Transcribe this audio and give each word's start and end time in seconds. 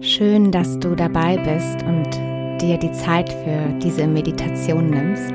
Schön, 0.00 0.52
dass 0.52 0.78
du 0.78 0.94
dabei 0.94 1.36
bist 1.38 1.82
und 1.82 2.60
dir 2.60 2.78
die 2.78 2.92
Zeit 2.92 3.32
für 3.32 3.72
diese 3.82 4.06
Meditation 4.06 4.90
nimmst. 4.90 5.34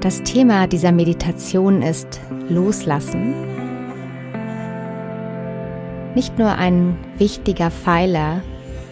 Das 0.00 0.20
Thema 0.24 0.66
dieser 0.66 0.90
Meditation 0.90 1.82
ist 1.82 2.20
Loslassen. 2.48 3.32
Nicht 6.16 6.36
nur 6.36 6.50
ein 6.56 6.98
wichtiger 7.16 7.70
Pfeiler 7.70 8.42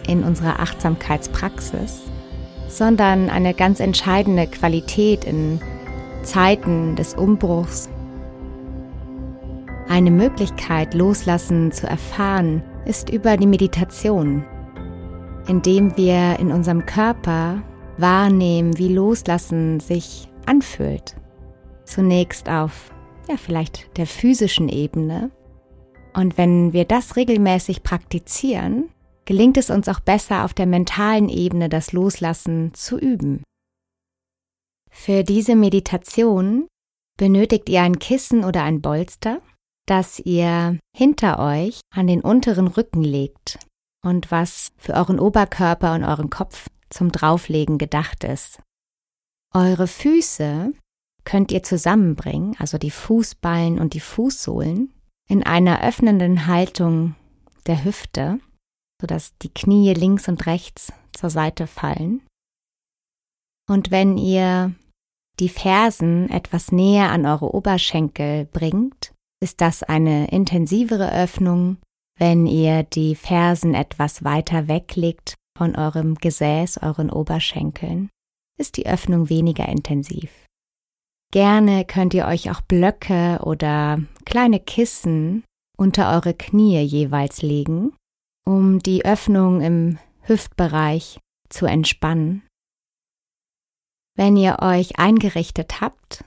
in 0.07 0.23
unserer 0.23 0.61
Achtsamkeitspraxis, 0.61 2.03
sondern 2.69 3.29
eine 3.29 3.53
ganz 3.53 3.81
entscheidende 3.81 4.47
Qualität 4.47 5.25
in 5.25 5.59
Zeiten 6.23 6.95
des 6.95 7.15
Umbruchs 7.15 7.89
eine 9.89 10.11
Möglichkeit, 10.11 10.93
Loslassen 10.93 11.71
zu 11.71 11.87
erfahren, 11.87 12.63
ist 12.85 13.09
über 13.09 13.37
die 13.37 13.47
Meditation, 13.47 14.45
indem 15.47 15.97
wir 15.97 16.37
in 16.39 16.51
unserem 16.51 16.85
Körper 16.85 17.63
wahrnehmen, 17.97 18.77
wie 18.77 18.93
Loslassen 18.93 19.79
sich 19.79 20.29
anfühlt. 20.45 21.15
Zunächst 21.85 22.49
auf, 22.49 22.93
ja, 23.27 23.35
vielleicht 23.35 23.97
der 23.97 24.05
physischen 24.05 24.69
Ebene. 24.69 25.31
Und 26.13 26.37
wenn 26.37 26.71
wir 26.71 26.85
das 26.85 27.15
regelmäßig 27.15 27.81
praktizieren, 27.81 28.89
gelingt 29.25 29.57
es 29.57 29.71
uns 29.71 29.89
auch 29.89 29.99
besser 29.99 30.45
auf 30.45 30.53
der 30.53 30.67
mentalen 30.67 31.29
Ebene 31.29 31.67
das 31.67 31.93
Loslassen 31.93 32.73
zu 32.73 32.99
üben. 32.99 33.43
Für 34.91 35.23
diese 35.23 35.55
Meditation 35.55 36.67
benötigt 37.17 37.69
ihr 37.69 37.81
ein 37.81 37.99
Kissen 37.99 38.43
oder 38.43 38.63
ein 38.63 38.81
Bolster 38.81 39.41
das 39.89 40.19
ihr 40.19 40.77
hinter 40.95 41.39
euch 41.39 41.81
an 41.93 42.07
den 42.07 42.21
unteren 42.21 42.67
Rücken 42.67 43.03
legt 43.03 43.57
und 44.05 44.31
was 44.31 44.71
für 44.77 44.93
euren 44.93 45.19
Oberkörper 45.19 45.93
und 45.93 46.03
euren 46.03 46.29
Kopf 46.29 46.69
zum 46.89 47.11
Drauflegen 47.11 47.77
gedacht 47.77 48.23
ist. 48.23 48.61
Eure 49.53 49.87
Füße 49.87 50.73
könnt 51.23 51.51
ihr 51.51 51.63
zusammenbringen, 51.63 52.55
also 52.59 52.77
die 52.77 52.91
Fußballen 52.91 53.79
und 53.79 53.93
die 53.93 53.99
Fußsohlen, 53.99 54.93
in 55.27 55.43
einer 55.43 55.83
öffnenden 55.83 56.47
Haltung 56.47 57.15
der 57.65 57.83
Hüfte, 57.83 58.39
sodass 59.01 59.37
die 59.39 59.53
Knie 59.53 59.93
links 59.93 60.27
und 60.27 60.45
rechts 60.45 60.93
zur 61.13 61.29
Seite 61.29 61.67
fallen. 61.67 62.21
Und 63.67 63.91
wenn 63.91 64.17
ihr 64.17 64.73
die 65.39 65.49
Fersen 65.49 66.29
etwas 66.29 66.71
näher 66.71 67.11
an 67.11 67.25
eure 67.25 67.53
Oberschenkel 67.53 68.45
bringt, 68.45 69.13
ist 69.41 69.61
das 69.61 69.83
eine 69.83 70.29
intensivere 70.31 71.11
Öffnung. 71.13 71.77
Wenn 72.17 72.45
ihr 72.45 72.83
die 72.83 73.15
Fersen 73.15 73.73
etwas 73.73 74.23
weiter 74.23 74.67
weglegt 74.67 75.35
von 75.57 75.75
eurem 75.75 76.15
Gesäß, 76.15 76.79
euren 76.81 77.09
Oberschenkeln, 77.09 78.09
ist 78.57 78.75
die 78.75 78.87
Öffnung 78.87 79.29
weniger 79.29 79.67
intensiv. 79.67 80.29
Gerne 81.31 81.85
könnt 81.85 82.13
ihr 82.13 82.25
euch 82.25 82.51
auch 82.51 82.61
Blöcke 82.61 83.39
oder 83.43 84.01
kleine 84.25 84.59
Kissen 84.59 85.43
unter 85.77 86.11
eure 86.13 86.33
Knie 86.33 86.81
jeweils 86.81 87.41
legen, 87.41 87.93
um 88.45 88.79
die 88.79 89.05
Öffnung 89.05 89.61
im 89.61 89.97
Hüftbereich 90.21 91.19
zu 91.47 91.65
entspannen. 91.65 92.43
Wenn 94.15 94.35
ihr 94.35 94.57
euch 94.61 94.99
eingerichtet 94.99 95.79
habt, 95.79 96.25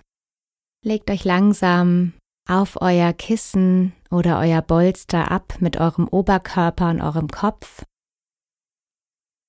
legt 0.85 1.11
euch 1.11 1.25
langsam 1.25 2.15
auf 2.48 2.81
euer 2.81 3.12
Kissen 3.12 3.93
oder 4.11 4.39
euer 4.39 4.62
Bolster 4.62 5.31
ab 5.31 5.57
mit 5.61 5.77
eurem 5.77 6.09
Oberkörper 6.09 6.91
und 6.91 7.01
eurem 7.01 7.29
Kopf. 7.29 7.85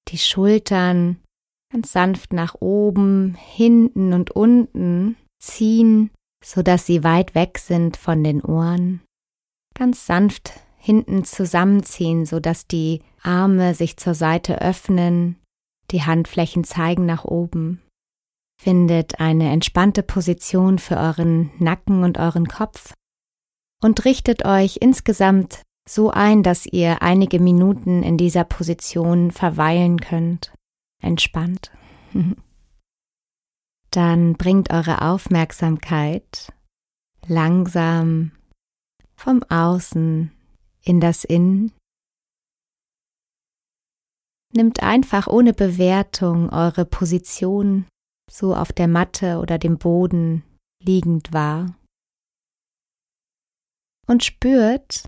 Die 0.10 0.18
Schultern 0.18 1.18
ganz 1.72 1.92
sanft 1.92 2.34
nach 2.34 2.56
oben, 2.60 3.36
hinten 3.36 4.14
und 4.14 4.32
unten 4.32 5.16
ziehen, 5.40 6.12
so 6.44 6.62
dass 6.62 6.86
sie 6.86 7.04
weit 7.04 7.36
weg 7.36 7.58
sind 7.58 7.98
von 7.98 8.24
den 8.24 8.42
Ohren. 8.42 9.02
Ganz 9.74 10.06
sanft 10.06 10.54
hinten 10.78 11.24
zusammenziehen, 11.24 12.26
so 12.26 12.40
dass 12.40 12.68
die 12.68 13.02
Arme 13.22 13.74
sich 13.74 13.98
zur 13.98 14.14
Seite 14.14 14.62
öffnen, 14.62 15.38
die 15.92 16.04
Handflächen 16.04 16.64
zeigen 16.64 17.06
nach 17.06 17.26
oben. 17.26 17.82
Findet 18.64 19.20
eine 19.20 19.52
entspannte 19.52 20.04
Position 20.04 20.80
für 20.80 20.96
euren 20.96 21.52
Nacken 21.60 22.06
und 22.06 22.18
euren 22.18 22.48
Kopf 22.48 22.94
und 23.82 24.06
richtet 24.06 24.46
euch 24.46 24.78
insgesamt 24.80 25.64
so 25.86 26.12
ein, 26.12 26.44
dass 26.44 26.66
ihr 26.66 27.02
einige 27.02 27.42
Minuten 27.42 28.04
in 28.04 28.18
dieser 28.18 28.46
Position 28.46 29.32
verweilen 29.32 30.00
könnt. 30.00 30.54
Entspannt. 31.02 31.72
Dann 33.92 34.36
bringt 34.36 34.72
eure 34.72 35.02
Aufmerksamkeit 35.02 36.54
langsam 37.28 38.32
vom 39.14 39.44
Außen 39.44 40.32
in 40.86 41.02
das 41.02 41.26
Innen. 41.26 41.74
Nimmt 44.54 44.82
einfach 44.82 45.28
ohne 45.28 45.52
Bewertung 45.52 46.50
eure 46.50 46.86
Position 46.86 47.88
so 48.34 48.56
auf 48.56 48.74
der 48.74 48.88
Matte 48.88 49.38
oder 49.38 49.60
dem 49.60 49.78
Boden 49.78 50.44
liegend 50.82 51.34
wahr 51.34 51.78
und 54.08 54.24
spürt, 54.24 55.06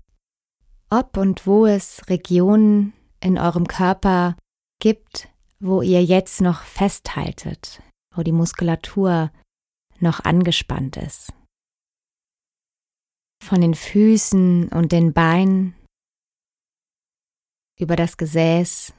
ob 0.90 1.16
und 1.16 1.44
wo 1.46 1.66
es 1.66 2.08
Regionen 2.08 2.92
in 3.20 3.36
eurem 3.36 3.66
Körper 3.66 4.36
gibt, 4.80 5.28
wo 5.58 5.82
ihr 5.82 6.04
jetzt 6.04 6.40
noch 6.40 6.62
festhaltet, 6.62 7.82
wo 8.14 8.22
die 8.22 8.32
Muskulatur 8.32 9.32
noch 9.98 10.20
angespannt 10.20 10.96
ist. 10.96 11.32
Von 13.42 13.60
den 13.60 13.74
Füßen 13.74 14.68
und 14.68 14.92
den 14.92 15.12
Beinen 15.12 15.74
über 17.78 17.96
das 17.96 18.16
Gesäß 18.16 18.94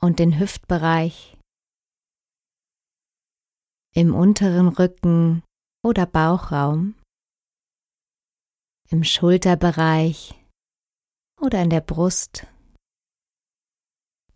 und 0.00 0.18
den 0.18 0.38
Hüftbereich 0.38 1.35
im 3.96 4.14
unteren 4.14 4.68
Rücken 4.68 5.42
oder 5.82 6.04
Bauchraum, 6.04 6.94
im 8.90 9.02
Schulterbereich 9.04 10.34
oder 11.40 11.62
in 11.62 11.70
der 11.70 11.80
Brust, 11.80 12.46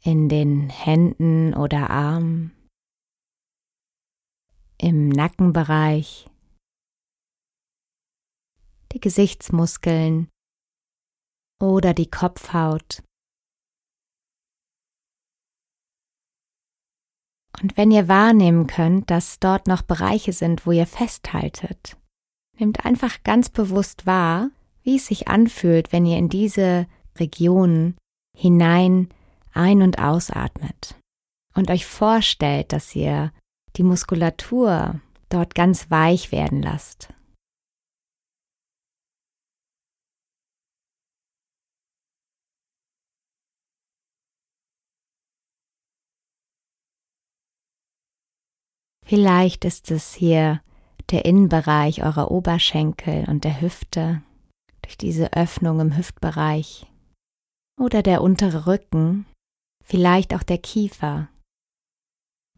in 0.00 0.30
den 0.30 0.70
Händen 0.70 1.52
oder 1.52 1.90
Armen, 1.90 2.56
im 4.78 5.10
Nackenbereich, 5.10 6.30
die 8.92 9.00
Gesichtsmuskeln 9.00 10.30
oder 11.60 11.92
die 11.92 12.08
Kopfhaut 12.08 13.02
Und 17.62 17.76
wenn 17.76 17.90
ihr 17.90 18.08
wahrnehmen 18.08 18.66
könnt, 18.66 19.10
dass 19.10 19.38
dort 19.38 19.66
noch 19.66 19.82
Bereiche 19.82 20.32
sind, 20.32 20.66
wo 20.66 20.72
ihr 20.72 20.86
festhaltet, 20.86 21.96
nehmt 22.58 22.84
einfach 22.84 23.22
ganz 23.22 23.48
bewusst 23.48 24.06
wahr, 24.06 24.50
wie 24.82 24.96
es 24.96 25.06
sich 25.06 25.28
anfühlt, 25.28 25.92
wenn 25.92 26.06
ihr 26.06 26.18
in 26.18 26.28
diese 26.28 26.86
Region 27.18 27.96
hinein 28.36 29.08
ein- 29.52 29.82
und 29.82 29.98
ausatmet 29.98 30.94
und 31.54 31.70
euch 31.70 31.84
vorstellt, 31.84 32.72
dass 32.72 32.94
ihr 32.94 33.32
die 33.76 33.82
Muskulatur 33.82 35.00
dort 35.28 35.54
ganz 35.54 35.90
weich 35.90 36.32
werden 36.32 36.62
lasst. 36.62 37.12
Vielleicht 49.10 49.64
ist 49.64 49.90
es 49.90 50.14
hier 50.14 50.62
der 51.10 51.24
Innenbereich 51.24 52.04
eurer 52.04 52.30
Oberschenkel 52.30 53.28
und 53.28 53.42
der 53.42 53.60
Hüfte 53.60 54.22
durch 54.82 54.96
diese 54.96 55.32
Öffnung 55.32 55.80
im 55.80 55.96
Hüftbereich 55.96 56.86
oder 57.76 58.04
der 58.04 58.22
untere 58.22 58.68
Rücken, 58.68 59.26
vielleicht 59.82 60.32
auch 60.32 60.44
der 60.44 60.58
Kiefer. 60.58 61.28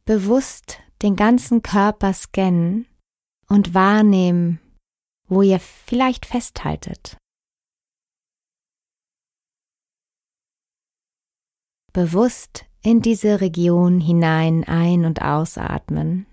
Bewusst 0.04 0.80
den 1.00 1.16
ganzen 1.16 1.62
Körper 1.62 2.12
scannen 2.12 2.86
und 3.48 3.72
wahrnehmen, 3.72 4.60
wo 5.28 5.40
ihr 5.40 5.58
vielleicht 5.58 6.26
festhaltet. 6.26 7.16
Bewusst 11.94 12.66
in 12.82 13.00
diese 13.00 13.40
Region 13.40 14.00
hinein 14.00 14.64
ein- 14.64 15.06
und 15.06 15.22
ausatmen. 15.22 16.26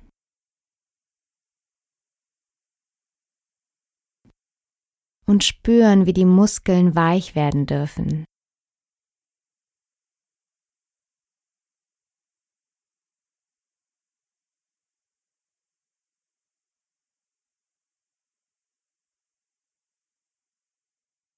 Und 5.30 5.44
spüren, 5.44 6.08
wie 6.08 6.14
die 6.14 6.26
Muskeln 6.26 6.96
weich 6.96 7.36
werden 7.36 7.68
dürfen. 7.68 8.26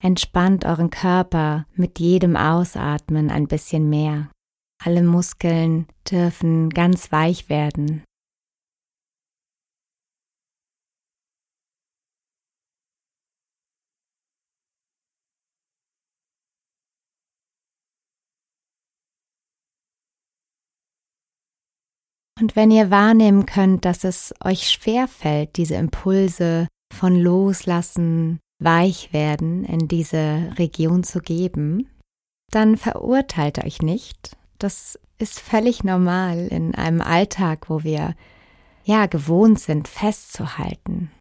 Entspannt 0.02 0.64
euren 0.66 0.90
Körper 0.90 1.68
mit 1.76 2.00
jedem 2.00 2.38
Ausatmen 2.38 3.30
ein 3.30 3.48
bisschen 3.48 3.90
mehr. 3.90 4.32
Alle 4.82 5.04
Muskeln 5.04 5.86
dürfen 6.10 6.70
ganz 6.70 7.12
weich 7.12 7.50
werden. 7.50 8.04
Und 22.42 22.56
wenn 22.56 22.72
ihr 22.72 22.90
wahrnehmen 22.90 23.46
könnt, 23.46 23.86
dass 23.86 24.04
es 24.04 24.34
euch 24.44 24.68
schwer 24.68 25.08
fällt, 25.08 25.58
diese 25.58 25.76
Impulse 25.76 26.68
von 26.92 27.16
Loslassen, 27.16 28.40
weich 28.58 29.14
werden 29.14 29.64
in 29.64 29.88
diese 29.88 30.52
Region 30.58 31.04
zu 31.04 31.20
geben, 31.20 31.88
dann 32.50 32.78
verurteilt 32.78 33.64
euch 33.64 33.84
nicht. 33.84 34.36
Das 34.58 35.00
ist 35.20 35.40
völlig 35.40 35.84
normal 35.84 36.48
in 36.48 36.74
einem 36.74 37.02
Alltag, 37.02 37.70
wo 37.70 37.84
wir 37.84 38.16
ja 38.86 39.06
gewohnt 39.06 39.60
sind, 39.60 39.88
festzuhalten. 39.88 41.12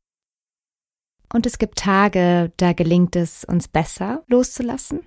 Und 1.32 1.44
es 1.44 1.58
gibt 1.58 1.78
Tage, 1.78 2.50
da 2.56 2.72
gelingt 2.72 3.14
es 3.14 3.44
uns 3.44 3.68
besser 3.68 4.22
loszulassen 4.26 5.00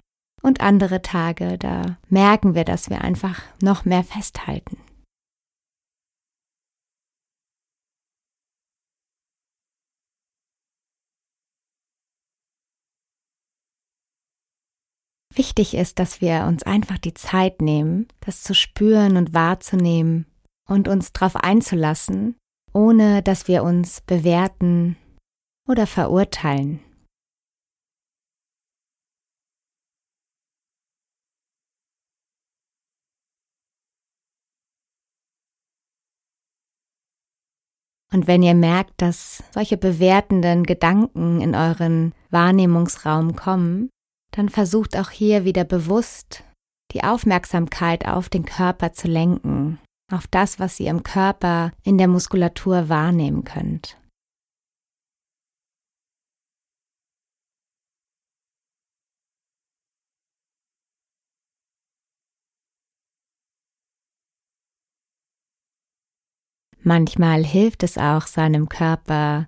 und 0.43 0.61
andere 0.61 1.01
Tage, 1.01 1.57
da 1.57 1.97
merken 2.07 2.53
wir, 2.53 2.65
dass 2.65 2.91
wir 2.91 3.01
einfach 3.01 3.41
noch 3.61 3.83
mehr 3.83 4.03
festhalten. 4.03 4.77
Wichtig 15.35 15.73
ist, 15.73 15.97
dass 15.97 16.21
wir 16.21 16.45
uns 16.47 16.61
einfach 16.61 16.99
die 16.99 17.15
Zeit 17.15 17.61
nehmen, 17.61 18.07
das 18.19 18.43
zu 18.43 18.53
spüren 18.53 19.17
und 19.17 19.33
wahrzunehmen 19.33 20.27
und 20.69 20.87
uns 20.87 21.11
darauf 21.11 21.35
einzulassen, 21.35 22.35
ohne 22.71 23.23
dass 23.23 23.47
wir 23.47 23.63
uns 23.63 24.01
bewerten 24.01 24.95
oder 25.67 25.87
verurteilen. 25.87 26.81
Und 38.13 38.27
wenn 38.27 38.43
ihr 38.43 38.53
merkt, 38.53 39.01
dass 39.01 39.43
solche 39.49 39.75
bewertenden 39.75 40.65
Gedanken 40.65 41.41
in 41.41 41.55
euren 41.55 42.13
Wahrnehmungsraum 42.29 43.35
kommen, 43.35 43.89
dann 44.33 44.49
versucht 44.49 44.97
auch 44.97 45.11
hier 45.11 45.45
wieder 45.45 45.63
bewusst 45.63 46.43
die 46.91 47.03
Aufmerksamkeit 47.03 48.07
auf 48.07 48.29
den 48.29 48.45
Körper 48.45 48.93
zu 48.93 49.07
lenken, 49.07 49.79
auf 50.11 50.27
das, 50.27 50.59
was 50.59 50.79
ihr 50.79 50.89
im 50.89 51.03
Körper 51.03 51.71
in 51.83 51.97
der 51.97 52.07
Muskulatur 52.07 52.89
wahrnehmen 52.89 53.43
könnt. 53.43 53.97
Manchmal 66.85 67.45
hilft 67.45 67.83
es 67.83 67.97
auch 67.97 68.27
seinem 68.27 68.67
Körper 68.67 69.47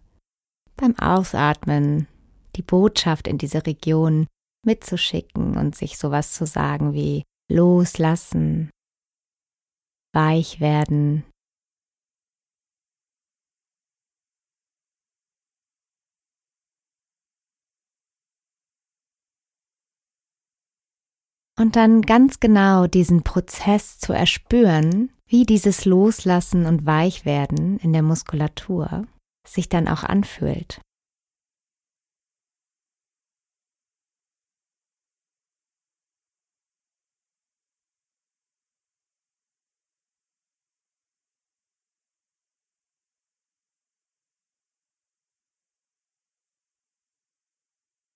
beim 0.77 0.97
Ausatmen 0.97 2.07
die 2.55 2.61
Botschaft 2.61 3.27
in 3.27 3.37
diese 3.37 3.65
Region 3.65 4.27
mitzuschicken 4.65 5.57
und 5.57 5.75
sich 5.75 5.97
sowas 5.97 6.33
zu 6.33 6.45
sagen 6.45 6.94
wie 6.94 7.23
loslassen, 7.51 8.69
weich 10.13 10.59
werden. 10.59 11.23
Und 21.57 21.77
dann 21.77 22.01
ganz 22.01 22.41
genau 22.41 22.85
diesen 22.85 23.23
Prozess 23.23 23.97
zu 23.97 24.11
erspüren, 24.11 25.11
wie 25.25 25.45
dieses 25.45 25.85
Loslassen 25.85 26.65
und 26.65 26.85
Weichwerden 26.85 27.77
in 27.79 27.94
der 27.94 28.01
Muskulatur 28.01 29.07
sich 29.47 29.69
dann 29.69 29.88
auch 29.88 30.03
anfühlt. 30.03 30.81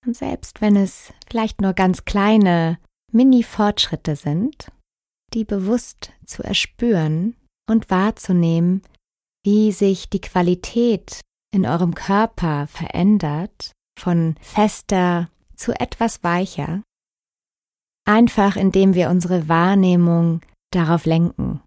Und 0.06 0.16
selbst 0.16 0.60
wenn 0.60 0.76
es 0.76 1.12
vielleicht 1.28 1.60
nur 1.60 1.72
ganz 1.74 2.04
kleine 2.04 2.78
Mini-Fortschritte 3.12 4.16
sind, 4.16 4.70
die 5.34 5.44
bewusst 5.44 6.12
zu 6.26 6.42
erspüren 6.42 7.36
und 7.68 7.90
wahrzunehmen, 7.90 8.82
wie 9.44 9.72
sich 9.72 10.08
die 10.08 10.20
Qualität 10.20 11.20
in 11.52 11.66
eurem 11.66 11.94
Körper 11.94 12.66
verändert, 12.66 13.72
von 13.98 14.36
fester 14.40 15.28
zu 15.56 15.78
etwas 15.78 16.22
weicher, 16.22 16.82
einfach 18.06 18.56
indem 18.56 18.94
wir 18.94 19.10
unsere 19.10 19.48
Wahrnehmung 19.48 20.40
darauf 20.72 21.04
lenken. 21.04 21.60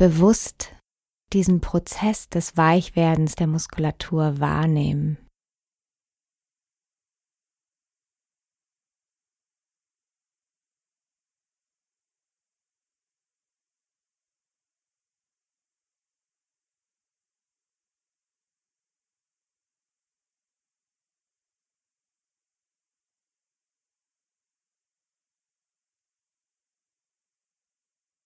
Bewusst 0.00 0.74
diesen 1.34 1.60
Prozess 1.60 2.30
des 2.30 2.56
Weichwerdens 2.56 3.34
der 3.34 3.46
Muskulatur 3.46 4.40
wahrnehmen. 4.40 5.18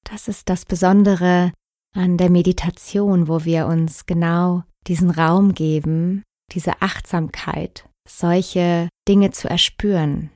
Das 0.05 0.29
ist 0.29 0.49
das 0.49 0.65
Besondere 0.65 1.53
an 1.95 2.17
der 2.17 2.31
Meditation, 2.31 3.29
wo 3.29 3.45
wir 3.45 3.67
uns 3.67 4.07
genau 4.07 4.65
diesen 4.87 5.11
Raum 5.11 5.55
geben, 5.55 6.23
diese 6.53 6.83
Achtsamkeit, 6.83 7.89
solche 8.09 8.89
Dinge 9.09 9.31
zu 9.31 9.49
erspüren. 9.49 10.31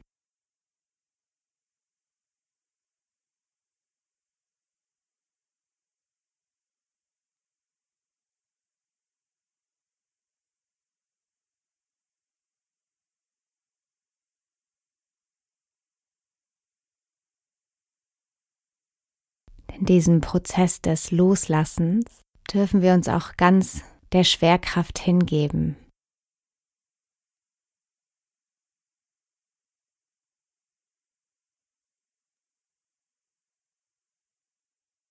In 19.78 19.87
diesem 19.87 20.20
Prozess 20.20 20.80
des 20.80 21.12
Loslassens 21.12 22.04
dürfen 22.52 22.82
wir 22.82 22.94
uns 22.94 23.08
auch 23.08 23.37
ganz 23.37 23.85
der 24.11 24.25
Schwerkraft 24.25 24.99
hingeben. 24.99 25.76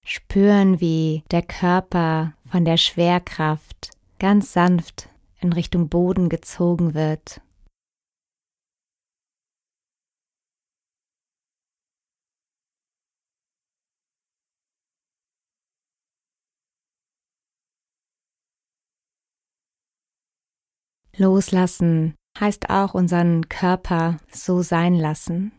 Spüren, 0.04 0.82
wie 0.82 1.24
der 1.32 1.44
Körper 1.44 2.34
von 2.50 2.66
der 2.66 2.78
Schwerkraft 2.78 3.92
ganz 4.20 4.52
sanft 4.52 5.10
in 5.40 5.54
Richtung 5.54 5.88
Boden 5.88 6.28
gezogen 6.28 6.94
wird. 6.94 7.40
Loslassen 21.18 22.16
heißt 22.40 22.70
auch 22.70 22.94
unseren 22.94 23.50
Körper 23.50 24.18
so 24.32 24.62
sein 24.62 24.96
lassen. 24.96 25.52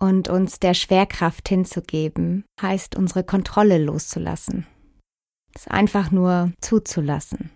Und 0.00 0.28
uns 0.28 0.58
der 0.58 0.74
Schwerkraft 0.74 1.48
hinzugeben, 1.48 2.44
heißt 2.60 2.96
unsere 2.96 3.22
Kontrolle 3.22 3.78
loszulassen. 3.78 4.66
Es 5.54 5.68
einfach 5.68 6.10
nur 6.10 6.52
zuzulassen. 6.60 7.50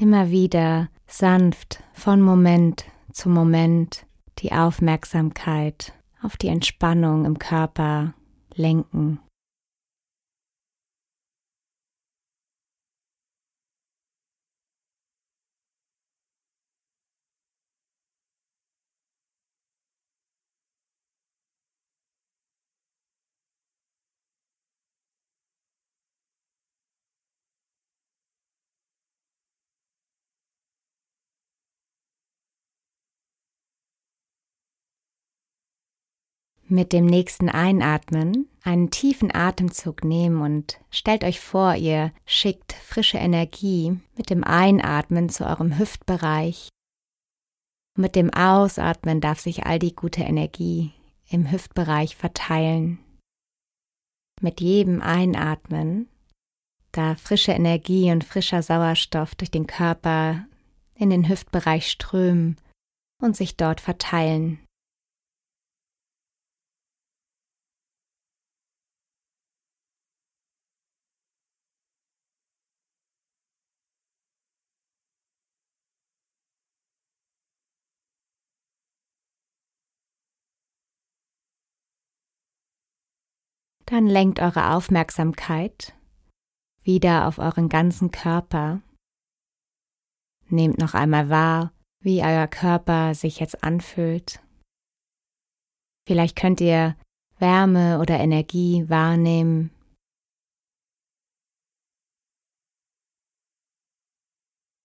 Immer 0.00 0.30
wieder 0.30 0.88
sanft 1.08 1.82
von 1.92 2.22
Moment 2.22 2.84
zu 3.12 3.28
Moment 3.28 4.06
die 4.38 4.52
Aufmerksamkeit 4.52 5.92
auf 6.22 6.36
die 6.36 6.46
Entspannung 6.46 7.24
im 7.24 7.40
Körper 7.40 8.14
lenken. 8.54 9.18
Mit 36.70 36.92
dem 36.92 37.06
nächsten 37.06 37.48
Einatmen 37.48 38.46
einen 38.62 38.90
tiefen 38.90 39.34
Atemzug 39.34 40.04
nehmen 40.04 40.42
und 40.42 40.78
stellt 40.90 41.24
euch 41.24 41.40
vor, 41.40 41.74
ihr 41.76 42.12
schickt 42.26 42.74
frische 42.74 43.16
Energie 43.16 43.98
mit 44.18 44.28
dem 44.28 44.44
Einatmen 44.44 45.30
zu 45.30 45.46
eurem 45.46 45.78
Hüftbereich. 45.78 46.68
Mit 47.96 48.14
dem 48.14 48.32
Ausatmen 48.34 49.22
darf 49.22 49.40
sich 49.40 49.64
all 49.64 49.78
die 49.78 49.94
gute 49.94 50.20
Energie 50.20 50.92
im 51.30 51.50
Hüftbereich 51.50 52.16
verteilen. 52.16 52.98
Mit 54.42 54.60
jedem 54.60 55.00
Einatmen 55.00 56.06
darf 56.92 57.20
frische 57.22 57.52
Energie 57.52 58.12
und 58.12 58.24
frischer 58.24 58.62
Sauerstoff 58.62 59.34
durch 59.34 59.50
den 59.50 59.66
Körper 59.66 60.46
in 60.94 61.08
den 61.08 61.28
Hüftbereich 61.28 61.90
strömen 61.90 62.56
und 63.22 63.36
sich 63.36 63.56
dort 63.56 63.80
verteilen. 63.80 64.60
Dann 83.90 84.06
lenkt 84.06 84.38
eure 84.40 84.74
Aufmerksamkeit 84.74 85.94
wieder 86.82 87.26
auf 87.26 87.38
euren 87.38 87.70
ganzen 87.70 88.10
Körper. 88.10 88.82
Nehmt 90.50 90.78
noch 90.78 90.92
einmal 90.92 91.30
wahr, 91.30 91.72
wie 92.02 92.22
euer 92.22 92.46
Körper 92.48 93.14
sich 93.14 93.40
jetzt 93.40 93.64
anfühlt. 93.64 94.42
Vielleicht 96.06 96.36
könnt 96.36 96.60
ihr 96.60 96.96
Wärme 97.38 97.98
oder 98.00 98.18
Energie 98.18 98.88
wahrnehmen. 98.90 99.70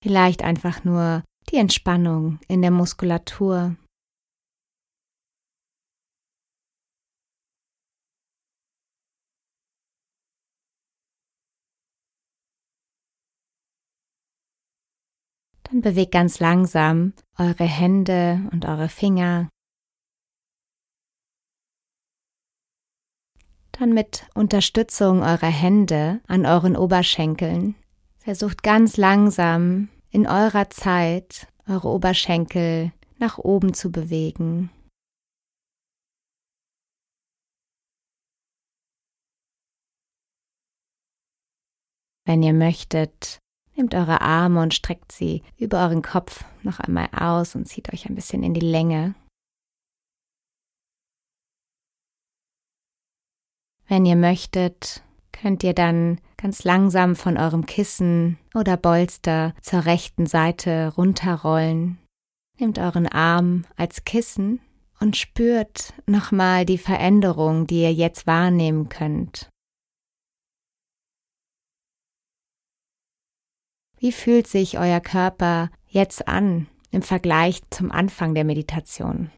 Vielleicht 0.01 0.43
einfach 0.43 0.85
nur 0.85 1.23
die 1.49 1.57
Entspannung 1.57 2.39
in 2.47 2.61
der 2.61 2.71
Muskulatur. 2.71 3.75
Dann 15.73 15.81
bewegt 15.81 16.11
ganz 16.11 16.39
langsam 16.39 17.13
eure 17.35 17.63
Hände 17.63 18.47
und 18.51 18.63
eure 18.65 18.89
Finger. 18.89 19.49
Dann 23.71 23.91
mit 23.91 24.27
Unterstützung 24.35 25.23
eurer 25.23 25.47
Hände 25.47 26.21
an 26.27 26.45
euren 26.45 26.77
Oberschenkeln 26.77 27.73
versucht 28.19 28.61
ganz 28.61 28.97
langsam 28.97 29.89
in 30.11 30.27
eurer 30.27 30.69
Zeit 30.69 31.47
eure 31.67 31.87
Oberschenkel 31.87 32.93
nach 33.17 33.39
oben 33.39 33.73
zu 33.73 33.91
bewegen. 33.91 34.69
Wenn 42.25 42.43
ihr 42.43 42.53
möchtet, 42.53 43.42
Nehmt 43.75 43.95
eure 43.95 44.21
Arme 44.21 44.61
und 44.61 44.73
streckt 44.73 45.11
sie 45.11 45.41
über 45.57 45.81
euren 45.83 46.01
Kopf 46.01 46.45
noch 46.61 46.79
einmal 46.79 47.09
aus 47.11 47.55
und 47.55 47.67
zieht 47.67 47.91
euch 47.91 48.07
ein 48.07 48.15
bisschen 48.15 48.43
in 48.43 48.53
die 48.53 48.59
Länge. 48.59 49.15
Wenn 53.87 54.05
ihr 54.05 54.15
möchtet, 54.15 55.03
könnt 55.31 55.63
ihr 55.63 55.73
dann 55.73 56.19
ganz 56.37 56.63
langsam 56.63 57.15
von 57.15 57.37
eurem 57.37 57.65
Kissen 57.65 58.37
oder 58.53 58.77
Bolster 58.77 59.53
zur 59.61 59.85
rechten 59.85 60.25
Seite 60.25 60.93
runterrollen. 60.95 61.99
Nehmt 62.59 62.79
euren 62.79 63.07
Arm 63.07 63.65
als 63.75 64.03
Kissen 64.03 64.59
und 64.99 65.17
spürt 65.17 65.93
nochmal 66.05 66.65
die 66.65 66.77
Veränderung, 66.77 67.67
die 67.67 67.81
ihr 67.81 67.93
jetzt 67.93 68.27
wahrnehmen 68.27 68.89
könnt. 68.89 69.49
Wie 74.03 74.11
fühlt 74.11 74.47
sich 74.47 74.77
euer 74.77 74.99
Körper 74.99 75.69
jetzt 75.87 76.27
an 76.27 76.67
im 76.91 77.01
Vergleich 77.01 77.61
zum 77.69 77.89
Anfang 77.89 78.35
der 78.35 78.43
Meditation? 78.43 79.31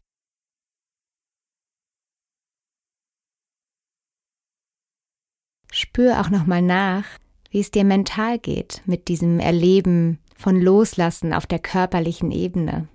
Spür 5.70 6.20
auch 6.20 6.30
nochmal 6.30 6.62
nach, 6.62 7.04
wie 7.50 7.60
es 7.60 7.70
dir 7.70 7.84
mental 7.84 8.40
geht 8.40 8.82
mit 8.86 9.06
diesem 9.06 9.38
Erleben 9.38 10.18
von 10.36 10.60
Loslassen 10.60 11.32
auf 11.32 11.46
der 11.46 11.60
körperlichen 11.60 12.32
Ebene. 12.32 12.88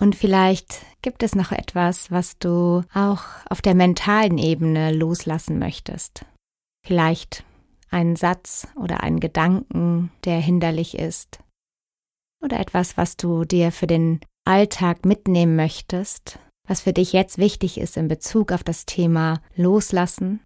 Und 0.00 0.14
vielleicht 0.14 0.84
gibt 1.02 1.22
es 1.22 1.34
noch 1.34 1.50
etwas, 1.50 2.10
was 2.10 2.38
du 2.38 2.84
auch 2.94 3.24
auf 3.50 3.60
der 3.60 3.74
mentalen 3.74 4.38
Ebene 4.38 4.92
loslassen 4.92 5.58
möchtest. 5.58 6.24
Vielleicht 6.86 7.44
einen 7.90 8.16
Satz 8.16 8.68
oder 8.76 9.02
einen 9.02 9.18
Gedanken, 9.18 10.12
der 10.24 10.40
hinderlich 10.40 10.96
ist. 10.96 11.40
Oder 12.40 12.60
etwas, 12.60 12.96
was 12.96 13.16
du 13.16 13.44
dir 13.44 13.72
für 13.72 13.88
den 13.88 14.20
Alltag 14.44 15.04
mitnehmen 15.04 15.56
möchtest, 15.56 16.38
was 16.66 16.82
für 16.82 16.92
dich 16.92 17.12
jetzt 17.12 17.38
wichtig 17.38 17.78
ist 17.78 17.96
in 17.96 18.06
Bezug 18.06 18.52
auf 18.52 18.62
das 18.62 18.86
Thema 18.86 19.40
Loslassen. 19.56 20.44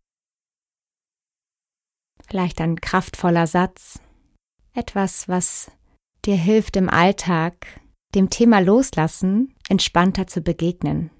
Vielleicht 2.26 2.60
ein 2.60 2.80
kraftvoller 2.80 3.46
Satz, 3.46 4.00
etwas, 4.72 5.28
was 5.28 5.70
dir 6.24 6.36
hilft 6.36 6.76
im 6.76 6.88
Alltag 6.88 7.81
dem 8.14 8.30
Thema 8.30 8.60
Loslassen 8.60 9.54
entspannter 9.68 10.26
zu 10.26 10.42
begegnen. 10.42 11.10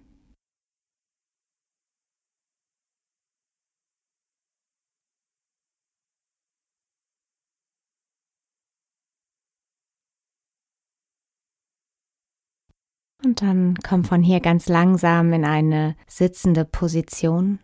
Und 13.25 13.41
dann 13.41 13.77
komm 13.77 14.05
von 14.05 14.23
hier 14.23 14.41
ganz 14.41 14.69
langsam 14.69 15.33
in 15.33 15.45
eine 15.45 15.97
sitzende 16.09 16.65
Position. 16.65 17.61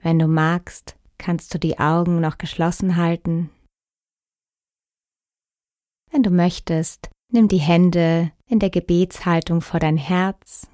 Wenn 0.00 0.20
du 0.20 0.28
magst, 0.28 0.96
kannst 1.18 1.52
du 1.52 1.58
die 1.58 1.80
Augen 1.80 2.20
noch 2.20 2.38
geschlossen 2.38 2.96
halten. 2.96 3.50
Wenn 6.10 6.22
du 6.22 6.30
möchtest, 6.30 7.10
nimm 7.32 7.48
die 7.48 7.58
Hände 7.58 8.32
in 8.46 8.58
der 8.58 8.70
Gebetshaltung 8.70 9.60
vor 9.60 9.78
dein 9.78 9.98
Herz 9.98 10.66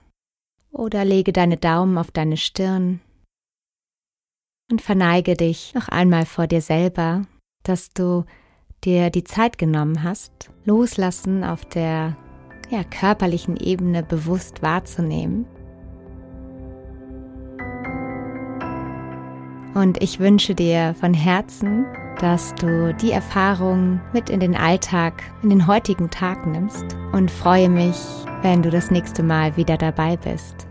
oder 0.71 1.05
lege 1.05 1.33
deine 1.33 1.57
Daumen 1.57 1.99
auf 1.99 2.11
deine 2.11 2.37
Stirn 2.37 3.01
und 4.71 4.81
verneige 4.81 5.35
dich 5.35 5.75
noch 5.75 5.89
einmal 5.89 6.25
vor 6.25 6.47
dir 6.47 6.61
selber, 6.61 7.27
dass 7.65 7.91
du 7.91 8.25
dir 8.85 9.11
die 9.11 9.25
Zeit 9.25 9.59
genommen 9.59 10.03
hast, 10.03 10.51
loslassen 10.65 11.43
auf 11.43 11.65
der 11.65 12.17
ja, 12.71 12.85
körperlichen 12.85 13.57
Ebene 13.57 14.03
bewusst 14.03 14.63
wahrzunehmen. 14.63 15.47
Und 19.75 20.01
ich 20.03 20.21
wünsche 20.21 20.55
dir 20.55 20.95
von 21.01 21.15
Herzen, 21.15 21.85
dass 22.21 22.55
du 22.55 22.95
die 22.95 23.13
Erfahrung 23.13 24.01
mit 24.13 24.31
in 24.31 24.41
den 24.41 24.57
Alltag, 24.57 25.23
in 25.43 25.51
den 25.51 25.67
heutigen 25.67 26.11
Tag 26.11 26.47
nimmst 26.47 26.97
und 27.13 27.31
freue 27.31 27.69
mich, 27.69 27.97
wenn 28.43 28.63
du 28.63 28.71
das 28.71 28.91
nächste 28.91 29.23
Mal 29.23 29.57
wieder 29.57 29.77
dabei 29.77 30.17
bist. 30.17 30.67